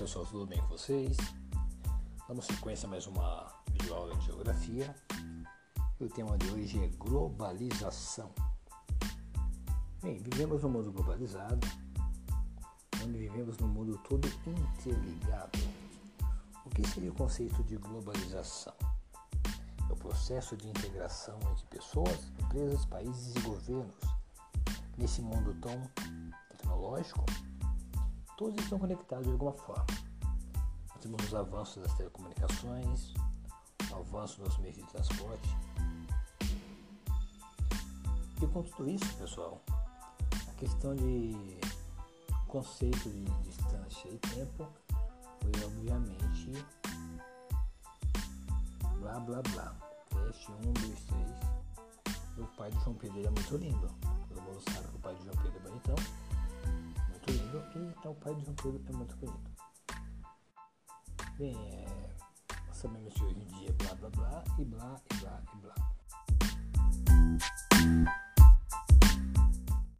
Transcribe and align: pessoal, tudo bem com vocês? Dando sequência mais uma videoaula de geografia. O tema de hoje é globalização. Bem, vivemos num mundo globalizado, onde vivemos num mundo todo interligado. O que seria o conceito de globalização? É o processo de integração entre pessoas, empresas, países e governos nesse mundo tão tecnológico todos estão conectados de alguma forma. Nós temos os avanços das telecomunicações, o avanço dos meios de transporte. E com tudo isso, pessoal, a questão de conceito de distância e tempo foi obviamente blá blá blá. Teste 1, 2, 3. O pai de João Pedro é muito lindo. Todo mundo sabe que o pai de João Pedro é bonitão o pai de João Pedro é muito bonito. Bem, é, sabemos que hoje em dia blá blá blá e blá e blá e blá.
pessoal, 0.00 0.24
tudo 0.24 0.46
bem 0.46 0.58
com 0.62 0.68
vocês? 0.68 1.14
Dando 2.26 2.40
sequência 2.40 2.88
mais 2.88 3.06
uma 3.06 3.52
videoaula 3.70 4.16
de 4.16 4.24
geografia. 4.24 4.94
O 6.00 6.08
tema 6.08 6.38
de 6.38 6.50
hoje 6.52 6.82
é 6.82 6.88
globalização. 6.96 8.30
Bem, 10.02 10.16
vivemos 10.22 10.62
num 10.62 10.70
mundo 10.70 10.90
globalizado, 10.90 11.66
onde 13.04 13.18
vivemos 13.18 13.58
num 13.58 13.68
mundo 13.68 14.00
todo 14.08 14.26
interligado. 14.48 15.58
O 16.64 16.70
que 16.70 16.88
seria 16.88 17.10
o 17.10 17.14
conceito 17.14 17.62
de 17.64 17.76
globalização? 17.76 18.72
É 19.86 19.92
o 19.92 19.96
processo 19.96 20.56
de 20.56 20.66
integração 20.66 21.38
entre 21.52 21.66
pessoas, 21.66 22.32
empresas, 22.40 22.86
países 22.86 23.36
e 23.36 23.40
governos 23.40 24.00
nesse 24.96 25.20
mundo 25.20 25.54
tão 25.60 25.78
tecnológico 26.48 27.22
todos 28.40 28.58
estão 28.64 28.78
conectados 28.78 29.26
de 29.26 29.32
alguma 29.32 29.52
forma. 29.52 29.84
Nós 30.88 31.02
temos 31.02 31.22
os 31.24 31.34
avanços 31.34 31.82
das 31.82 31.92
telecomunicações, 31.92 33.12
o 33.92 33.96
avanço 33.96 34.40
dos 34.40 34.56
meios 34.60 34.76
de 34.76 34.82
transporte. 34.84 35.56
E 38.42 38.46
com 38.46 38.62
tudo 38.62 38.88
isso, 38.88 39.14
pessoal, 39.16 39.60
a 40.48 40.54
questão 40.54 40.96
de 40.96 41.60
conceito 42.48 43.10
de 43.10 43.24
distância 43.42 44.08
e 44.08 44.16
tempo 44.16 44.66
foi 45.42 45.64
obviamente 45.66 46.64
blá 49.00 49.20
blá 49.20 49.42
blá. 49.42 49.76
Teste 50.08 50.50
1, 50.50 50.72
2, 50.72 51.00
3. 51.04 52.38
O 52.38 52.56
pai 52.56 52.70
de 52.70 52.80
João 52.84 52.96
Pedro 52.96 53.18
é 53.18 53.30
muito 53.30 53.56
lindo. 53.58 53.90
Todo 54.28 54.40
mundo 54.40 54.62
sabe 54.72 54.88
que 54.88 54.96
o 54.96 54.98
pai 55.00 55.14
de 55.14 55.24
João 55.24 55.36
Pedro 55.36 55.58
é 55.58 55.60
bonitão 55.60 55.89
o 58.10 58.14
pai 58.16 58.34
de 58.34 58.44
João 58.44 58.56
Pedro 58.56 58.82
é 58.88 58.92
muito 58.92 59.16
bonito. 59.16 59.50
Bem, 61.38 61.56
é, 61.56 62.16
sabemos 62.72 63.14
que 63.14 63.22
hoje 63.22 63.40
em 63.40 63.46
dia 63.46 63.72
blá 63.72 63.94
blá 63.94 64.10
blá 64.10 64.44
e 64.58 64.64
blá 64.64 65.00
e 65.10 65.16
blá 65.16 65.42
e 65.54 65.56
blá. 65.58 65.74